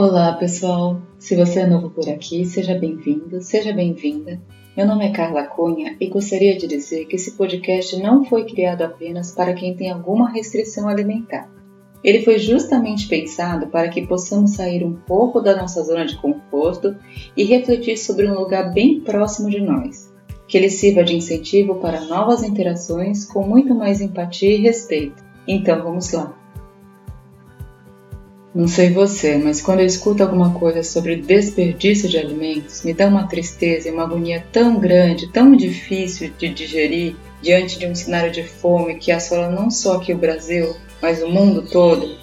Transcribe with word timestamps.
Olá, 0.00 0.32
pessoal! 0.34 1.02
Se 1.18 1.34
você 1.34 1.58
é 1.58 1.66
novo 1.66 1.90
por 1.90 2.08
aqui, 2.08 2.44
seja 2.44 2.72
bem-vindo, 2.72 3.42
seja 3.42 3.72
bem-vinda. 3.72 4.40
Meu 4.76 4.86
nome 4.86 5.04
é 5.04 5.10
Carla 5.10 5.42
Cunha 5.42 5.96
e 6.00 6.06
gostaria 6.06 6.56
de 6.56 6.68
dizer 6.68 7.06
que 7.06 7.16
esse 7.16 7.32
podcast 7.32 8.00
não 8.00 8.24
foi 8.24 8.44
criado 8.44 8.82
apenas 8.82 9.32
para 9.32 9.54
quem 9.54 9.74
tem 9.74 9.90
alguma 9.90 10.30
restrição 10.30 10.88
alimentar. 10.88 11.50
Ele 12.04 12.22
foi 12.22 12.38
justamente 12.38 13.08
pensado 13.08 13.66
para 13.66 13.88
que 13.88 14.06
possamos 14.06 14.52
sair 14.52 14.84
um 14.84 14.94
pouco 14.94 15.40
da 15.40 15.56
nossa 15.56 15.82
zona 15.82 16.06
de 16.06 16.16
conforto 16.18 16.94
e 17.36 17.42
refletir 17.42 17.98
sobre 17.98 18.30
um 18.30 18.38
lugar 18.38 18.72
bem 18.72 19.00
próximo 19.00 19.50
de 19.50 19.60
nós, 19.60 20.14
que 20.46 20.56
ele 20.56 20.70
sirva 20.70 21.02
de 21.02 21.16
incentivo 21.16 21.74
para 21.80 22.02
novas 22.02 22.44
interações 22.44 23.24
com 23.24 23.44
muito 23.44 23.74
mais 23.74 24.00
empatia 24.00 24.54
e 24.54 24.60
respeito. 24.60 25.24
Então 25.44 25.82
vamos 25.82 26.12
lá! 26.12 26.38
Não 28.54 28.66
sei 28.66 28.90
você, 28.90 29.36
mas 29.36 29.60
quando 29.60 29.80
eu 29.80 29.86
escuto 29.86 30.22
alguma 30.22 30.54
coisa 30.54 30.82
sobre 30.82 31.16
desperdício 31.16 32.08
de 32.08 32.16
alimentos, 32.16 32.82
me 32.82 32.94
dá 32.94 33.06
uma 33.06 33.28
tristeza 33.28 33.88
e 33.88 33.92
uma 33.92 34.04
agonia 34.04 34.44
tão 34.50 34.80
grande, 34.80 35.30
tão 35.30 35.54
difícil 35.54 36.32
de 36.38 36.48
digerir 36.48 37.14
diante 37.42 37.78
de 37.78 37.86
um 37.86 37.94
cenário 37.94 38.32
de 38.32 38.42
fome 38.42 38.94
que 38.94 39.12
assola 39.12 39.50
não 39.50 39.70
só 39.70 39.96
aqui 39.96 40.14
o 40.14 40.18
Brasil, 40.18 40.74
mas 41.00 41.22
o 41.22 41.28
mundo 41.28 41.62
todo. 41.70 42.16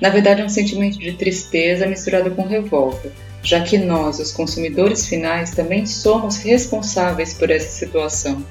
Na 0.00 0.10
verdade, 0.10 0.42
é 0.42 0.44
um 0.44 0.48
sentimento 0.48 0.98
de 0.98 1.12
tristeza 1.12 1.86
misturado 1.86 2.32
com 2.32 2.42
revolta, 2.42 3.12
já 3.40 3.60
que 3.60 3.78
nós, 3.78 4.18
os 4.18 4.32
consumidores 4.32 5.06
finais, 5.06 5.52
também 5.52 5.86
somos 5.86 6.36
responsáveis 6.36 7.32
por 7.32 7.50
essa 7.50 7.70
situação. 7.70 8.44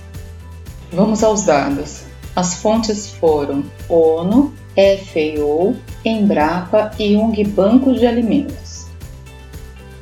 Vamos 0.90 1.22
aos 1.22 1.44
dados. 1.44 2.04
As 2.34 2.56
fontes 2.56 3.10
foram 3.10 3.64
ONU, 3.90 4.54
FAO, 4.76 5.76
Embrapa 6.06 6.92
e 7.00 7.16
UNG 7.16 7.44
Banco 7.46 7.94
de 7.94 8.06
Alimentos. 8.06 8.88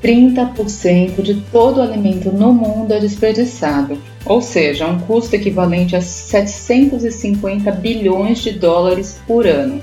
30% 0.01 1.21
de 1.21 1.35
todo 1.51 1.77
o 1.77 1.81
alimento 1.81 2.31
no 2.31 2.51
mundo 2.51 2.91
é 2.91 2.99
desperdiçado, 2.99 3.99
ou 4.25 4.41
seja, 4.41 4.87
um 4.87 4.99
custo 4.99 5.35
equivalente 5.35 5.95
a 5.95 6.01
750 6.01 7.71
bilhões 7.71 8.39
de 8.39 8.51
dólares 8.51 9.19
por 9.27 9.45
ano. 9.45 9.79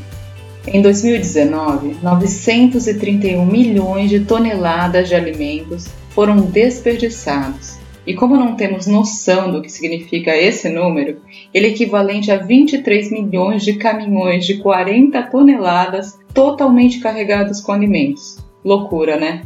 Em 0.67 0.83
2019, 0.83 1.97
931 2.03 3.47
milhões 3.47 4.11
de 4.11 4.21
toneladas 4.21 5.09
de 5.09 5.15
alimentos 5.15 5.87
foram 6.11 6.41
desperdiçados, 6.41 7.79
e 8.09 8.15
como 8.15 8.39
não 8.39 8.57
temos 8.57 8.87
noção 8.87 9.53
do 9.53 9.61
que 9.61 9.71
significa 9.71 10.35
esse 10.35 10.71
número, 10.71 11.21
ele 11.53 11.67
é 11.67 11.71
equivalente 11.73 12.33
a 12.33 12.39
23 12.39 13.11
milhões 13.11 13.63
de 13.63 13.75
caminhões 13.75 14.47
de 14.47 14.57
40 14.57 15.25
toneladas 15.25 16.19
totalmente 16.33 17.01
carregados 17.01 17.61
com 17.61 17.71
alimentos. 17.71 18.39
Loucura, 18.65 19.19
né? 19.19 19.43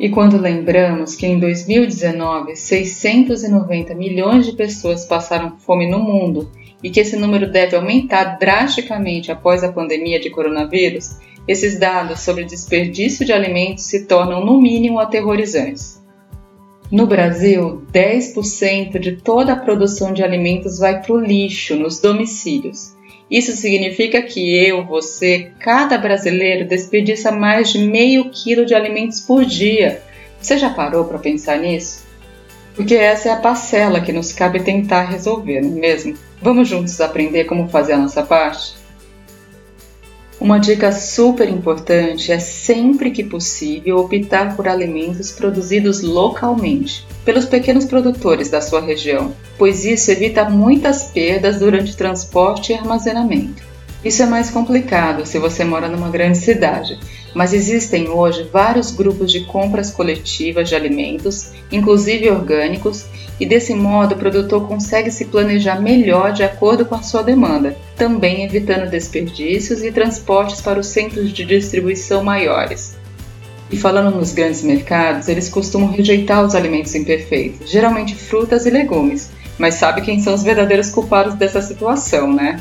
E 0.00 0.08
quando 0.08 0.38
lembramos 0.38 1.14
que 1.14 1.26
em 1.26 1.38
2019 1.38 2.56
690 2.56 3.94
milhões 3.94 4.46
de 4.46 4.52
pessoas 4.52 5.04
passaram 5.04 5.58
fome 5.58 5.86
no 5.86 5.98
mundo 5.98 6.50
e 6.82 6.88
que 6.88 7.00
esse 7.00 7.14
número 7.14 7.52
deve 7.52 7.76
aumentar 7.76 8.38
drasticamente 8.38 9.30
após 9.30 9.62
a 9.62 9.70
pandemia 9.70 10.18
de 10.18 10.30
coronavírus, 10.30 11.18
esses 11.46 11.78
dados 11.78 12.20
sobre 12.20 12.44
desperdício 12.44 13.26
de 13.26 13.34
alimentos 13.34 13.84
se 13.84 14.06
tornam 14.06 14.42
no 14.42 14.58
mínimo 14.62 14.98
aterrorizantes. 14.98 15.95
No 16.90 17.06
Brasil, 17.06 17.82
10% 17.92 18.98
de 19.00 19.12
toda 19.16 19.52
a 19.52 19.56
produção 19.56 20.12
de 20.12 20.22
alimentos 20.22 20.78
vai 20.78 21.02
para 21.02 21.12
o 21.12 21.20
lixo 21.20 21.74
nos 21.74 21.98
domicílios. 21.98 22.94
Isso 23.28 23.52
significa 23.52 24.22
que 24.22 24.56
eu, 24.56 24.84
você, 24.84 25.50
cada 25.58 25.98
brasileiro 25.98 26.68
desperdiça 26.68 27.32
mais 27.32 27.70
de 27.70 27.80
meio 27.80 28.30
quilo 28.30 28.64
de 28.64 28.72
alimentos 28.72 29.20
por 29.20 29.44
dia. 29.44 30.00
Você 30.40 30.56
já 30.56 30.70
parou 30.70 31.04
para 31.06 31.18
pensar 31.18 31.58
nisso? 31.58 32.06
Porque 32.76 32.94
essa 32.94 33.30
é 33.30 33.32
a 33.32 33.40
parcela 33.40 34.00
que 34.00 34.12
nos 34.12 34.32
cabe 34.32 34.60
tentar 34.60 35.10
resolver, 35.10 35.60
não 35.62 35.78
é 35.78 35.80
mesmo? 35.80 36.14
Vamos 36.40 36.68
juntos 36.68 37.00
aprender 37.00 37.44
como 37.44 37.68
fazer 37.68 37.94
a 37.94 37.98
nossa 37.98 38.22
parte? 38.22 38.76
Uma 40.38 40.58
dica 40.58 40.92
super 40.92 41.48
importante 41.48 42.30
é 42.30 42.38
sempre 42.38 43.10
que 43.10 43.24
possível 43.24 43.96
optar 43.96 44.54
por 44.54 44.68
alimentos 44.68 45.32
produzidos 45.32 46.02
localmente, 46.02 47.06
pelos 47.24 47.46
pequenos 47.46 47.86
produtores 47.86 48.50
da 48.50 48.60
sua 48.60 48.82
região, 48.82 49.34
pois 49.56 49.86
isso 49.86 50.10
evita 50.10 50.48
muitas 50.48 51.04
perdas 51.04 51.58
durante 51.58 51.96
transporte 51.96 52.70
e 52.70 52.74
armazenamento. 52.74 53.62
Isso 54.04 54.22
é 54.22 54.26
mais 54.26 54.50
complicado 54.50 55.24
se 55.24 55.38
você 55.38 55.64
mora 55.64 55.88
numa 55.88 56.10
grande 56.10 56.36
cidade, 56.36 56.98
mas 57.36 57.52
existem 57.52 58.08
hoje 58.08 58.48
vários 58.50 58.90
grupos 58.90 59.30
de 59.30 59.40
compras 59.44 59.90
coletivas 59.90 60.70
de 60.70 60.74
alimentos, 60.74 61.50
inclusive 61.70 62.30
orgânicos, 62.30 63.04
e 63.38 63.44
desse 63.44 63.74
modo 63.74 64.14
o 64.14 64.18
produtor 64.18 64.66
consegue 64.66 65.10
se 65.10 65.26
planejar 65.26 65.78
melhor 65.78 66.32
de 66.32 66.42
acordo 66.42 66.86
com 66.86 66.94
a 66.94 67.02
sua 67.02 67.22
demanda, 67.22 67.76
também 67.94 68.42
evitando 68.42 68.88
desperdícios 68.88 69.82
e 69.82 69.92
transportes 69.92 70.62
para 70.62 70.80
os 70.80 70.86
centros 70.86 71.30
de 71.30 71.44
distribuição 71.44 72.24
maiores. 72.24 72.96
E 73.70 73.76
falando 73.76 74.16
nos 74.16 74.32
grandes 74.32 74.62
mercados, 74.62 75.28
eles 75.28 75.50
costumam 75.50 75.90
rejeitar 75.90 76.42
os 76.42 76.54
alimentos 76.54 76.94
imperfeitos, 76.94 77.70
geralmente 77.70 78.14
frutas 78.14 78.64
e 78.64 78.70
legumes, 78.70 79.28
mas 79.58 79.74
sabe 79.74 80.00
quem 80.00 80.22
são 80.22 80.32
os 80.32 80.42
verdadeiros 80.42 80.88
culpados 80.88 81.34
dessa 81.34 81.60
situação, 81.60 82.32
né? 82.32 82.58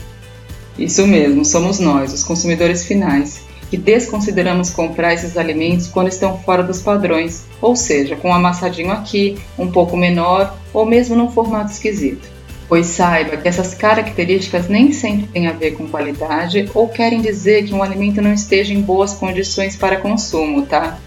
Isso 0.77 1.07
mesmo, 1.07 1.45
somos 1.45 1.79
nós, 1.79 2.11
os 2.11 2.25
consumidores 2.25 2.83
finais, 2.83 3.44
que 3.69 3.77
desconsideramos 3.77 4.69
comprar 4.69 5.13
esses 5.13 5.37
alimentos 5.37 5.87
quando 5.87 6.07
estão 6.07 6.37
fora 6.39 6.63
dos 6.63 6.81
padrões, 6.81 7.45
ou 7.61 7.75
seja, 7.75 8.15
com 8.15 8.29
um 8.29 8.33
amassadinho 8.33 8.91
aqui, 8.91 9.37
um 9.57 9.71
pouco 9.71 9.97
menor 9.97 10.55
ou 10.73 10.85
mesmo 10.85 11.15
num 11.15 11.31
formato 11.31 11.71
esquisito. 11.71 12.35
Pois 12.67 12.87
saiba 12.87 13.37
que 13.37 13.47
essas 13.47 13.75
características 13.75 14.67
nem 14.67 14.91
sempre 14.91 15.27
têm 15.27 15.47
a 15.47 15.51
ver 15.51 15.71
com 15.71 15.87
qualidade 15.87 16.69
ou 16.73 16.87
querem 16.87 17.21
dizer 17.21 17.65
que 17.65 17.73
um 17.73 17.83
alimento 17.83 18.21
não 18.21 18.33
esteja 18.33 18.73
em 18.73 18.81
boas 18.81 19.13
condições 19.13 19.75
para 19.75 19.97
consumo, 19.97 20.65
tá? 20.65 20.97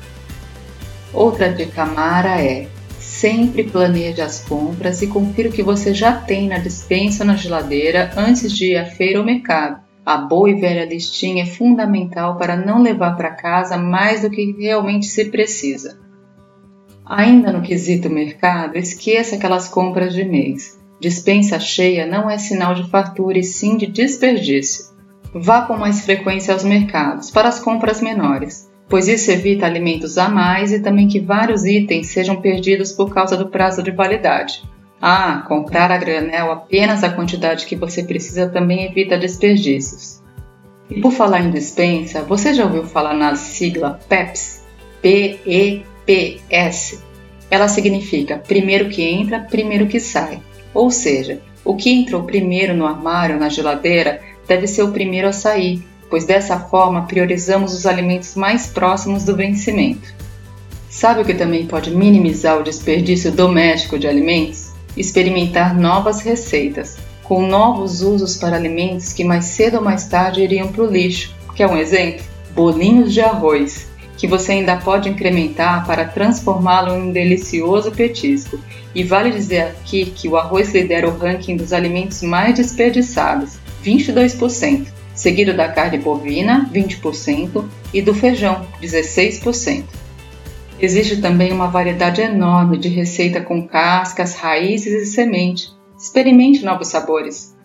Outra 1.12 1.52
dica 1.52 1.84
mara 1.84 2.40
é: 2.40 2.68
sempre 3.00 3.64
planeje 3.64 4.20
as 4.20 4.40
compras 4.40 5.02
e 5.02 5.08
confira 5.08 5.48
o 5.48 5.52
que 5.52 5.62
você 5.62 5.92
já 5.92 6.12
tem 6.12 6.48
na 6.48 6.58
dispensa 6.58 7.24
ou 7.24 7.26
na 7.26 7.34
geladeira 7.34 8.12
antes 8.16 8.52
de 8.52 8.72
ir 8.72 8.76
à 8.76 8.84
feira 8.84 9.18
ou 9.18 9.24
mercado 9.24 9.87
a 10.08 10.16
boa 10.16 10.48
e 10.48 10.54
velha 10.54 10.86
listinha 10.86 11.42
é 11.42 11.46
fundamental 11.46 12.38
para 12.38 12.56
não 12.56 12.80
levar 12.80 13.14
para 13.14 13.28
casa 13.28 13.76
mais 13.76 14.22
do 14.22 14.30
que 14.30 14.56
realmente 14.58 15.04
se 15.04 15.26
precisa. 15.26 16.00
Ainda 17.04 17.52
no 17.52 17.60
quesito 17.60 18.08
mercado, 18.08 18.78
esqueça 18.78 19.36
aquelas 19.36 19.68
compras 19.68 20.14
de 20.14 20.24
mês. 20.24 20.80
Dispensa 20.98 21.60
cheia 21.60 22.06
não 22.06 22.30
é 22.30 22.38
sinal 22.38 22.74
de 22.74 22.88
fartura 22.88 23.38
e 23.38 23.44
sim 23.44 23.76
de 23.76 23.86
desperdício. 23.86 24.86
Vá 25.34 25.60
com 25.66 25.76
mais 25.76 26.00
frequência 26.06 26.54
aos 26.54 26.64
mercados 26.64 27.30
para 27.30 27.50
as 27.50 27.60
compras 27.60 28.00
menores, 28.00 28.66
pois 28.88 29.08
isso 29.08 29.30
evita 29.30 29.66
alimentos 29.66 30.16
a 30.16 30.26
mais 30.26 30.72
e 30.72 30.80
também 30.80 31.06
que 31.06 31.20
vários 31.20 31.66
itens 31.66 32.06
sejam 32.06 32.40
perdidos 32.40 32.92
por 32.92 33.12
causa 33.12 33.36
do 33.36 33.50
prazo 33.50 33.82
de 33.82 33.90
validade. 33.90 34.62
Ah, 35.00 35.44
comprar 35.46 35.92
a 35.92 35.96
granel 35.96 36.50
apenas 36.50 37.04
a 37.04 37.10
quantidade 37.10 37.66
que 37.66 37.76
você 37.76 38.02
precisa 38.02 38.48
também 38.48 38.84
evita 38.84 39.16
desperdícios. 39.16 40.20
E 40.90 41.00
por 41.00 41.12
falar 41.12 41.40
em 41.40 41.50
dispensa, 41.50 42.22
você 42.22 42.52
já 42.52 42.64
ouviu 42.64 42.84
falar 42.84 43.14
na 43.14 43.36
sigla 43.36 44.00
PEPS? 44.08 44.62
P-E-P-S. 45.00 46.98
Ela 47.50 47.68
significa 47.68 48.38
primeiro 48.38 48.88
que 48.88 49.02
entra, 49.02 49.40
primeiro 49.40 49.86
que 49.86 50.00
sai. 50.00 50.42
Ou 50.74 50.90
seja, 50.90 51.40
o 51.64 51.76
que 51.76 51.90
entrou 51.90 52.24
primeiro 52.24 52.74
no 52.74 52.86
armário, 52.86 53.38
na 53.38 53.48
geladeira, 53.48 54.20
deve 54.46 54.66
ser 54.66 54.82
o 54.82 54.90
primeiro 54.90 55.28
a 55.28 55.32
sair, 55.32 55.82
pois 56.10 56.24
dessa 56.24 56.58
forma 56.58 57.06
priorizamos 57.06 57.74
os 57.74 57.86
alimentos 57.86 58.34
mais 58.34 58.66
próximos 58.66 59.24
do 59.24 59.36
vencimento. 59.36 60.12
Sabe 60.88 61.20
o 61.20 61.24
que 61.24 61.34
também 61.34 61.66
pode 61.66 61.94
minimizar 61.94 62.58
o 62.58 62.62
desperdício 62.62 63.30
doméstico 63.30 63.98
de 63.98 64.08
alimentos? 64.08 64.67
Experimentar 64.96 65.74
novas 65.74 66.20
receitas, 66.20 66.96
com 67.22 67.46
novos 67.46 68.00
usos 68.00 68.36
para 68.36 68.56
alimentos 68.56 69.12
que 69.12 69.22
mais 69.22 69.44
cedo 69.44 69.76
ou 69.76 69.82
mais 69.82 70.06
tarde 70.06 70.42
iriam 70.42 70.68
para 70.68 70.82
o 70.82 70.90
lixo. 70.90 71.34
Quer 71.54 71.66
um 71.66 71.76
exemplo? 71.76 72.24
Bolinhos 72.54 73.12
de 73.12 73.20
arroz, 73.20 73.88
que 74.16 74.26
você 74.26 74.52
ainda 74.52 74.76
pode 74.76 75.08
incrementar 75.08 75.86
para 75.86 76.04
transformá-lo 76.04 76.94
em 76.94 77.02
um 77.02 77.12
delicioso 77.12 77.92
petisco. 77.92 78.58
E 78.94 79.04
vale 79.04 79.30
dizer 79.30 79.62
aqui 79.62 80.06
que 80.06 80.28
o 80.28 80.36
arroz 80.36 80.72
lidera 80.74 81.08
o 81.08 81.16
ranking 81.16 81.56
dos 81.56 81.72
alimentos 81.72 82.22
mais 82.22 82.54
desperdiçados, 82.56 83.58
22%, 83.84 84.86
seguido 85.14 85.54
da 85.54 85.68
carne 85.68 85.98
bovina, 85.98 86.68
20%, 86.74 87.64
e 87.94 88.02
do 88.02 88.12
feijão, 88.12 88.66
16%. 88.82 89.84
Existe 90.80 91.20
também 91.20 91.52
uma 91.52 91.66
variedade 91.66 92.20
enorme 92.20 92.78
de 92.78 92.88
receita 92.88 93.40
com 93.40 93.66
cascas, 93.66 94.36
raízes 94.36 95.02
e 95.02 95.06
semente. 95.06 95.72
Experimente 95.98 96.64
novos 96.64 96.86
sabores. 96.86 97.56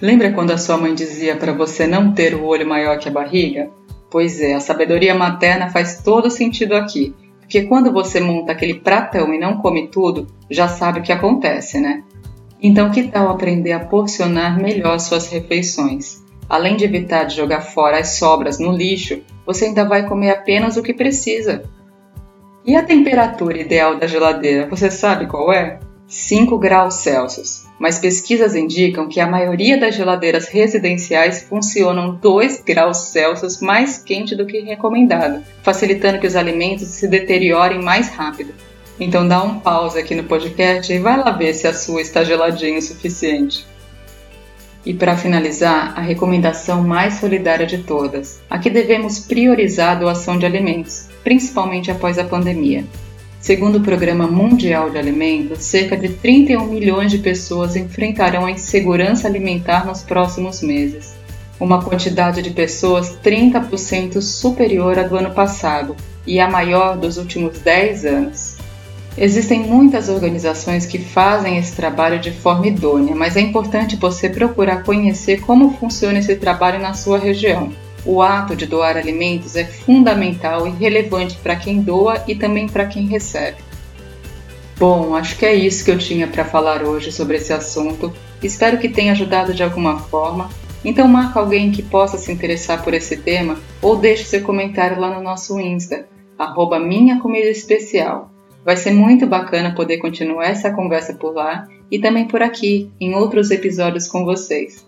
Lembra 0.00 0.32
quando 0.32 0.52
a 0.52 0.58
sua 0.58 0.76
mãe 0.76 0.94
dizia 0.94 1.34
para 1.34 1.52
você 1.52 1.86
não 1.86 2.12
ter 2.12 2.34
o 2.34 2.44
olho 2.44 2.66
maior 2.66 2.98
que 2.98 3.08
a 3.08 3.12
barriga? 3.12 3.70
Pois 4.08 4.40
é, 4.40 4.54
a 4.54 4.60
sabedoria 4.60 5.14
materna 5.14 5.70
faz 5.70 6.02
todo 6.02 6.30
sentido 6.30 6.74
aqui, 6.74 7.14
porque 7.40 7.62
quando 7.62 7.92
você 7.92 8.20
monta 8.20 8.52
aquele 8.52 8.74
pratão 8.74 9.34
e 9.34 9.38
não 9.38 9.56
come 9.56 9.88
tudo, 9.88 10.26
já 10.48 10.68
sabe 10.68 11.00
o 11.00 11.02
que 11.02 11.12
acontece, 11.12 11.80
né? 11.80 12.04
Então, 12.60 12.90
que 12.90 13.08
tal 13.08 13.28
aprender 13.28 13.72
a 13.72 13.80
porcionar 13.80 14.60
melhor 14.60 15.00
suas 15.00 15.28
refeições? 15.28 16.22
Além 16.48 16.76
de 16.76 16.84
evitar 16.84 17.24
de 17.24 17.36
jogar 17.36 17.62
fora 17.62 17.98
as 17.98 18.16
sobras 18.18 18.60
no 18.60 18.70
lixo, 18.70 19.22
você 19.44 19.64
ainda 19.64 19.84
vai 19.84 20.06
comer 20.06 20.30
apenas 20.30 20.76
o 20.76 20.82
que 20.82 20.94
precisa. 20.94 21.64
E 22.64 22.76
a 22.76 22.82
temperatura 22.82 23.58
ideal 23.58 23.96
da 23.96 24.06
geladeira, 24.06 24.68
você 24.68 24.88
sabe 24.88 25.26
qual 25.26 25.52
é? 25.52 25.80
5 26.06 26.58
graus 26.58 26.94
Celsius. 26.96 27.64
Mas 27.78 27.98
pesquisas 27.98 28.54
indicam 28.54 29.08
que 29.08 29.18
a 29.18 29.26
maioria 29.26 29.80
das 29.80 29.96
geladeiras 29.96 30.46
residenciais 30.46 31.42
funcionam 31.42 32.14
2 32.14 32.62
graus 32.64 33.08
Celsius 33.08 33.60
mais 33.60 33.98
quente 33.98 34.36
do 34.36 34.46
que 34.46 34.60
recomendado, 34.60 35.42
facilitando 35.62 36.20
que 36.20 36.26
os 36.26 36.36
alimentos 36.36 36.86
se 36.86 37.08
deteriorem 37.08 37.82
mais 37.82 38.10
rápido. 38.10 38.54
Então 39.00 39.26
dá 39.26 39.42
um 39.42 39.58
pause 39.58 39.98
aqui 39.98 40.14
no 40.14 40.22
podcast 40.24 40.92
e 40.92 41.00
vai 41.00 41.16
lá 41.16 41.32
ver 41.32 41.54
se 41.54 41.66
a 41.66 41.74
sua 41.74 42.00
está 42.00 42.22
geladinha 42.22 42.78
o 42.78 42.82
suficiente. 42.82 43.66
E 44.84 44.92
para 44.92 45.16
finalizar, 45.16 45.94
a 45.96 46.00
recomendação 46.00 46.82
mais 46.82 47.14
solidária 47.14 47.66
de 47.66 47.78
todas: 47.78 48.40
aqui 48.50 48.68
devemos 48.68 49.20
priorizar 49.20 49.92
a 49.92 50.00
doação 50.00 50.38
de 50.38 50.44
alimentos, 50.44 51.08
principalmente 51.22 51.90
após 51.90 52.18
a 52.18 52.24
pandemia. 52.24 52.84
Segundo 53.40 53.78
o 53.78 53.82
Programa 53.82 54.26
Mundial 54.26 54.90
de 54.90 54.98
Alimentos, 54.98 55.64
cerca 55.64 55.96
de 55.96 56.10
31 56.10 56.64
milhões 56.66 57.10
de 57.10 57.18
pessoas 57.18 57.74
enfrentarão 57.74 58.46
a 58.46 58.50
insegurança 58.50 59.26
alimentar 59.26 59.84
nos 59.84 60.02
próximos 60.02 60.62
meses, 60.62 61.12
uma 61.58 61.82
quantidade 61.82 62.40
de 62.40 62.50
pessoas 62.50 63.18
30% 63.22 64.20
superior 64.20 64.98
à 64.98 65.02
do 65.02 65.16
ano 65.16 65.32
passado 65.32 65.96
e 66.24 66.38
a 66.38 66.48
maior 66.48 66.96
dos 66.96 67.16
últimos 67.16 67.58
10 67.58 68.04
anos. 68.04 68.61
Existem 69.16 69.60
muitas 69.60 70.08
organizações 70.08 70.86
que 70.86 70.98
fazem 70.98 71.58
esse 71.58 71.76
trabalho 71.76 72.18
de 72.18 72.30
forma 72.30 72.66
idônea, 72.66 73.14
mas 73.14 73.36
é 73.36 73.40
importante 73.40 73.96
você 73.96 74.28
procurar 74.28 74.84
conhecer 74.84 75.42
como 75.42 75.76
funciona 75.76 76.18
esse 76.18 76.34
trabalho 76.36 76.80
na 76.80 76.94
sua 76.94 77.18
região. 77.18 77.70
O 78.06 78.22
ato 78.22 78.56
de 78.56 78.66
doar 78.66 78.96
alimentos 78.96 79.54
é 79.54 79.64
fundamental 79.64 80.66
e 80.66 80.70
relevante 80.70 81.36
para 81.36 81.54
quem 81.54 81.82
doa 81.82 82.24
e 82.26 82.34
também 82.34 82.66
para 82.66 82.86
quem 82.86 83.06
recebe. 83.06 83.58
Bom, 84.78 85.14
acho 85.14 85.36
que 85.36 85.46
é 85.46 85.54
isso 85.54 85.84
que 85.84 85.90
eu 85.90 85.98
tinha 85.98 86.26
para 86.26 86.44
falar 86.44 86.82
hoje 86.82 87.12
sobre 87.12 87.36
esse 87.36 87.52
assunto. 87.52 88.12
Espero 88.42 88.78
que 88.78 88.88
tenha 88.88 89.12
ajudado 89.12 89.54
de 89.54 89.62
alguma 89.62 89.98
forma. 89.98 90.50
Então 90.84 91.06
marca 91.06 91.38
alguém 91.38 91.70
que 91.70 91.82
possa 91.82 92.18
se 92.18 92.32
interessar 92.32 92.82
por 92.82 92.92
esse 92.92 93.18
tema 93.18 93.60
ou 93.80 93.96
deixe 93.96 94.24
seu 94.24 94.42
comentário 94.42 94.98
lá 94.98 95.14
no 95.14 95.22
nosso 95.22 95.60
Insta, 95.60 96.08
arroba 96.36 96.80
Minha 96.80 97.20
Comida 97.20 97.48
Especial. 97.48 98.31
Vai 98.64 98.76
ser 98.76 98.92
muito 98.92 99.26
bacana 99.26 99.74
poder 99.74 99.98
continuar 99.98 100.46
essa 100.46 100.70
conversa 100.70 101.14
por 101.14 101.34
lá 101.34 101.66
e 101.90 101.98
também 101.98 102.26
por 102.26 102.42
aqui, 102.42 102.90
em 103.00 103.14
outros 103.14 103.50
episódios 103.50 104.06
com 104.06 104.24
vocês. 104.24 104.86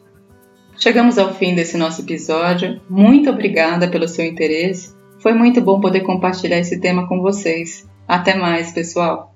Chegamos 0.77 1.19
ao 1.19 1.35
fim 1.35 1.55
desse 1.55 1.77
nosso 1.77 2.03
episódio. 2.03 2.81
Muito 2.89 3.31
obrigada 3.31 3.89
pelo 3.89 4.09
seu 4.09 4.25
interesse. 4.25 4.95
Foi 5.19 5.33
muito 5.33 5.61
bom 5.61 5.81
poder 5.81 6.01
compartilhar 6.01 6.59
esse 6.59 6.81
tema 6.81 7.09
com 7.09 7.21
vocês. 7.21 7.89
Até 8.07 8.35
mais, 8.35 8.73
pessoal! 8.73 9.34